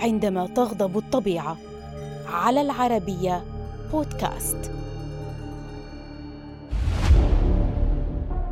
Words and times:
عندما 0.00 0.46
تغضب 0.46 0.98
الطبيعة. 0.98 1.58
على 2.26 2.60
العربية 2.60 3.44
بودكاست. 3.92 4.72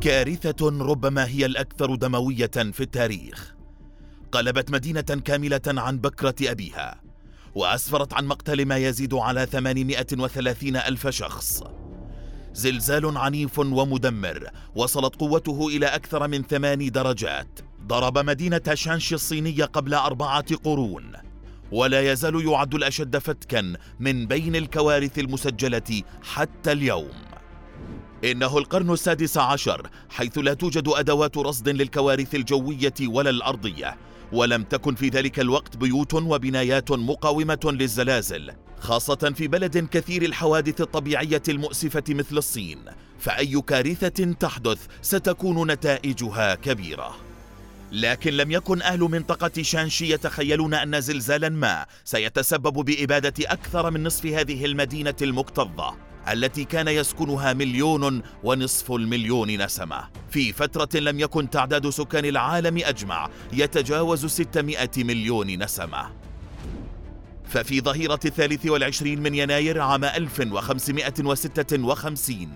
كارثة 0.00 0.68
ربما 0.80 1.26
هي 1.26 1.46
الأكثر 1.46 1.94
دموية 1.94 2.46
في 2.46 2.80
التاريخ. 2.80 3.54
قلبت 4.32 4.70
مدينة 4.70 5.00
كاملة 5.00 5.60
عن 5.66 5.98
بكرة 5.98 6.34
أبيها 6.42 7.00
وأسفرت 7.54 8.14
عن 8.14 8.26
مقتل 8.26 8.66
ما 8.66 8.76
يزيد 8.76 9.14
على 9.14 9.46
830 9.46 10.76
ألف 10.76 11.08
شخص. 11.08 11.62
زلزال 12.54 13.18
عنيف 13.18 13.58
ومدمر 13.58 14.48
وصلت 14.76 15.16
قوته 15.16 15.68
إلى 15.68 15.86
أكثر 15.86 16.28
من 16.28 16.42
ثمان 16.42 16.90
درجات. 16.90 17.60
ضرب 17.86 18.18
مدينة 18.18 18.62
شانشي 18.74 19.14
الصينية 19.14 19.64
قبل 19.64 19.94
أربعة 19.94 20.56
قرون. 20.56 21.12
ولا 21.74 22.12
يزال 22.12 22.46
يعد 22.46 22.74
الأشد 22.74 23.18
فتكا 23.18 23.72
من 24.00 24.26
بين 24.26 24.56
الكوارث 24.56 25.18
المسجلة 25.18 26.02
حتى 26.22 26.72
اليوم. 26.72 27.10
إنه 28.24 28.58
القرن 28.58 28.90
السادس 28.90 29.38
عشر 29.38 29.90
حيث 30.10 30.38
لا 30.38 30.54
توجد 30.54 30.88
أدوات 30.88 31.36
رصد 31.36 31.68
للكوارث 31.68 32.34
الجوية 32.34 32.94
ولا 33.06 33.30
الأرضية 33.30 33.96
ولم 34.32 34.62
تكن 34.62 34.94
في 34.94 35.08
ذلك 35.08 35.40
الوقت 35.40 35.76
بيوت 35.76 36.14
وبنايات 36.14 36.92
مقاومة 36.92 37.60
للزلازل 37.64 38.52
خاصة 38.80 39.32
في 39.36 39.48
بلد 39.48 39.78
كثير 39.78 40.22
الحوادث 40.22 40.80
الطبيعية 40.80 41.42
المؤسفة 41.48 42.04
مثل 42.08 42.36
الصين. 42.36 42.78
فأي 43.18 43.60
كارثة 43.60 44.32
تحدث 44.32 44.86
ستكون 45.02 45.70
نتائجها 45.70 46.54
كبيرة. 46.54 47.33
لكن 47.94 48.32
لم 48.32 48.50
يكن 48.50 48.82
أهل 48.82 49.00
منطقة 49.00 49.62
شانشي 49.62 50.12
يتخيلون 50.12 50.74
أن 50.74 51.00
زلزالا 51.00 51.48
ما 51.48 51.86
سيتسبب 52.04 52.72
بإبادة 52.72 53.34
أكثر 53.40 53.90
من 53.90 54.04
نصف 54.04 54.26
هذه 54.26 54.64
المدينة 54.64 55.14
المكتظة 55.22 55.94
التي 56.32 56.64
كان 56.64 56.88
يسكنها 56.88 57.52
مليون 57.52 58.22
ونصف 58.44 58.92
المليون 58.92 59.64
نسمة. 59.64 60.08
في 60.30 60.52
فترة 60.52 61.00
لم 61.00 61.20
يكن 61.20 61.50
تعداد 61.50 61.90
سكان 61.90 62.24
العالم 62.24 62.78
أجمع 62.84 63.30
يتجاوز 63.52 64.26
600 64.26 64.88
مليون 64.98 65.62
نسمة. 65.62 66.10
ففي 67.48 67.80
ظهيرة 67.80 68.20
الثالث 68.24 68.66
والعشرين 68.66 69.22
من 69.22 69.34
يناير 69.34 69.80
عام 69.80 70.04
1556 70.04 72.48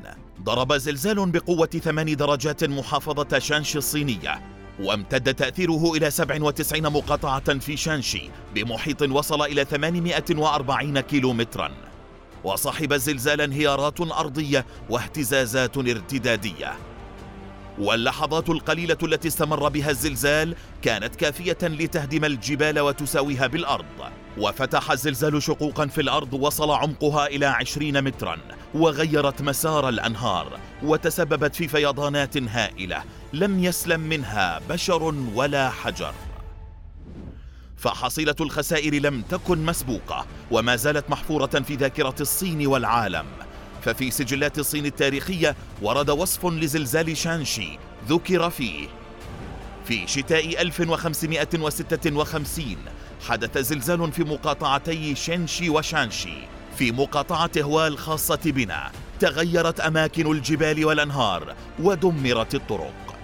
ضرب 0.43 0.73
زلزال 0.73 1.31
بقوة 1.31 1.67
ثمان 1.67 2.17
درجات 2.17 2.65
محافظة 2.65 3.39
شانشي 3.39 3.79
الصينية. 3.79 4.58
وامتد 4.81 5.35
تأثيره 5.35 5.93
إلى 5.95 6.11
97 6.11 6.93
مقاطعة 6.93 7.59
في 7.59 7.77
شانشي 7.77 8.31
بمحيط 8.55 9.03
وصل 9.03 9.43
إلى 9.43 9.65
840 9.65 11.01
كيلومتراً. 11.01 11.71
وصاحب 12.45 12.93
الزلزال 12.93 13.41
انهيارات 13.41 14.01
أرضية 14.01 14.67
واهتزازات 14.91 15.77
ارتدادية. 15.77 16.73
واللحظات 17.79 18.51
القليلة 18.51 18.99
التي 19.03 19.29
استمر 19.29 19.69
بها 19.69 19.91
الزلزال 19.91 20.55
كانت 20.83 21.17
كافية 21.17 21.59
لتهدم 21.63 22.25
الجبال 22.25 22.81
وتساويها 22.81 23.47
بالأرض. 23.47 23.85
وفتح 24.39 24.91
الزلزال 24.91 25.43
شقوقا 25.43 25.87
في 25.87 26.01
الأرض 26.01 26.35
وصل 26.35 26.71
عمقها 26.71 27.27
إلى 27.27 27.47
عشرين 27.47 28.05
مترا 28.05 28.37
وغيرت 28.75 29.43
مسار 29.43 29.89
الأنهار. 29.89 30.59
وتسببت 30.83 31.55
في 31.55 31.69
فيضانات 31.69 32.37
هائلة. 32.37 33.03
لم 33.33 33.65
يسلم 33.65 34.01
منها 34.01 34.61
بشر 34.69 35.15
ولا 35.35 35.71
حجر. 35.71 36.15
فحصيلة 37.77 38.35
الخسائر 38.41 38.95
لم 38.95 39.23
تكن 39.23 39.67
مسبوقة 39.67 40.27
وما 40.51 40.77
زالت 40.77 41.11
محفورة 41.11 41.47
في 41.47 41.75
ذاكرة 41.75 42.15
الصين 42.21 42.67
والعالم. 42.67 43.27
ففي 43.83 44.11
سجلات 44.11 44.59
الصين 44.59 44.87
التاريخية 44.87 45.57
ورد 45.83 46.11
وصف 46.11 46.47
لزلزال 46.47 47.17
شانشي 47.17 47.79
ذكر 48.09 48.51
فيه. 48.51 48.89
في 49.85 50.07
شتاء 50.07 50.63
1556 50.63 52.77
حدث 53.29 53.59
زلزال 53.59 54.13
في 54.13 54.25
مقاطعتي 54.25 55.15
شنشي 55.15 55.71
وشانشي 55.71 56.35
في 56.77 56.93
مقاطعة 56.93 57.51
هوا 57.59 57.87
الخاصة 57.87 58.41
بنا. 58.45 58.91
تغيرت 59.21 59.81
أماكن 59.81 60.33
الجبال 60.33 60.85
والأنهار 60.85 61.55
ودمرت 61.79 62.55
الطرق. 62.55 63.17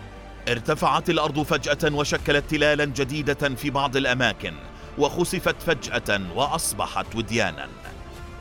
ارتفعت 0.48 1.10
الأرض 1.10 1.42
فجأة 1.42 1.94
وشكلت 1.94 2.50
تلالا 2.50 2.84
جديدة 2.84 3.54
في 3.54 3.70
بعض 3.70 3.96
الأماكن 3.96 4.54
وخسفت 4.98 5.62
فجأة 5.62 6.20
وأصبحت 6.34 7.06
وديانا. 7.14 7.68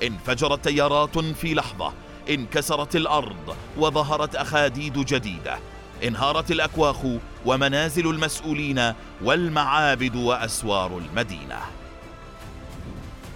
انفجرت 0.04 0.64
تيارات 0.64 1.20
في 1.20 1.54
لحظة 1.54 1.94
انكسرت 2.30 2.96
الأرض 2.96 3.56
وظهرت 3.78 4.36
أخاديد 4.36 5.06
جديدة. 5.06 5.58
انهارت 6.04 6.52
الأكواخ 6.52 6.98
ومنازل 7.46 8.08
المسؤولين 8.08 8.94
والمعابد 9.24 10.16
وأسوار 10.16 10.98
المدينة. 10.98 11.60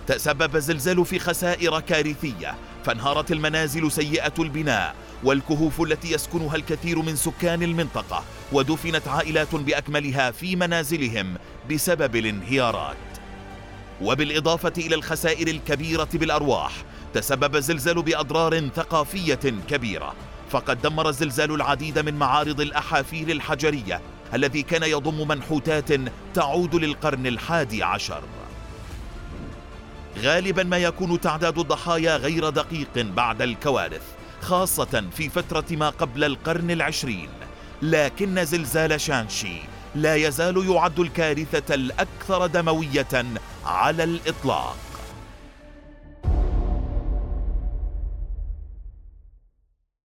تسبب 0.07 0.55
الزلزال 0.55 1.05
في 1.05 1.19
خسائر 1.19 1.79
كارثية 1.79 2.55
فانهارت 2.87 3.31
المنازل 3.31 3.91
سيئة 3.91 4.33
البناء 4.39 4.95
والكهوف 5.23 5.81
التي 5.81 6.11
يسكنها 6.11 6.55
الكثير 6.55 7.01
من 7.01 7.15
سكان 7.15 7.63
المنطقة 7.63 8.23
ودفنت 8.51 9.07
عائلات 9.07 9.55
بأكملها 9.55 10.31
في 10.31 10.55
منازلهم 10.55 11.37
بسبب 11.71 12.15
الانهيارات. 12.15 12.97
وبالإضافة 14.01 14.73
إلى 14.77 14.95
الخسائر 14.95 15.47
الكبيرة 15.47 16.07
بالأرواح 16.13 16.71
تسبب 17.13 17.55
الزلزال 17.55 18.01
بأضرار 18.01 18.69
ثقافية 18.69 19.53
كبيرة. 19.69 20.13
فقد 20.49 20.81
دمر 20.81 21.09
الزلزال 21.09 21.51
العديد 21.51 21.99
من 21.99 22.13
معارض 22.13 22.61
الأحافير 22.61 23.29
الحجرية 23.29 24.01
الذي 24.33 24.61
كان 24.61 24.83
يضم 24.83 25.27
منحوتات 25.27 25.89
تعود 26.33 26.75
للقرن 26.75 27.27
الحادي 27.27 27.83
عشر. 27.83 28.21
غالبا 30.17 30.63
ما 30.63 30.77
يكون 30.77 31.21
تعداد 31.21 31.59
الضحايا 31.59 32.17
غير 32.17 32.49
دقيق 32.49 32.97
بعد 32.97 33.41
الكوارث 33.41 34.01
خاصة 34.41 35.03
في 35.17 35.29
فترة 35.29 35.65
ما 35.71 35.89
قبل 35.89 36.23
القرن 36.23 36.71
العشرين. 36.71 37.29
لكن 37.81 38.45
زلزال 38.45 39.01
شانشي 39.01 39.61
لا 39.95 40.15
يزال 40.15 40.69
يعد 40.69 40.99
الكارثة 40.99 41.75
الأكثر 41.75 42.47
دموية 42.47 43.25
على 43.65 44.03
الإطلاق. 44.03 44.77